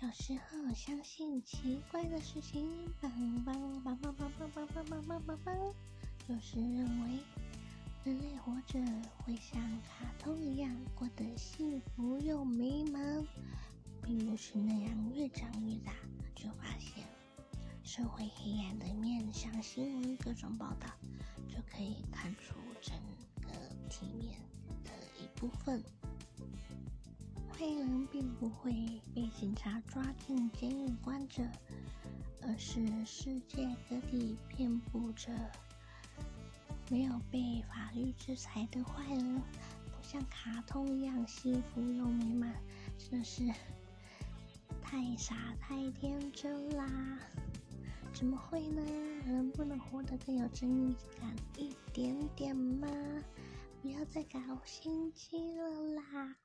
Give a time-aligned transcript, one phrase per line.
[0.00, 2.68] 小时候相信奇怪的事情，
[3.00, 3.10] 棒
[3.44, 5.74] 棒棒棒棒棒棒棒棒棒棒棒，
[6.26, 7.18] 就是认为
[8.04, 8.78] 人类活着
[9.24, 13.26] 会像卡通一样过得幸福又美满，
[14.00, 15.12] 并不是那样。
[15.12, 15.92] 越长越大，
[16.32, 17.04] 就发现
[17.82, 20.88] 社会黑暗的面，像新闻各种报道，
[21.48, 22.96] 就可以看出整
[23.42, 23.50] 个
[23.90, 24.38] 体面
[24.84, 25.82] 的一部分。
[27.58, 28.72] 坏人并不会
[29.12, 31.42] 被警察抓进监狱关着，
[32.40, 35.32] 而是世界各地遍布着
[36.88, 42.54] 没有被法律制裁的坏人，不像卡通一样幸福又美满，
[42.96, 43.42] 真的是
[44.80, 47.18] 太傻太天真啦！
[48.12, 48.80] 怎么会呢？
[49.26, 52.86] 人不能活得更有正义感一点点吗？
[53.82, 56.36] 不要再搞心机了啦！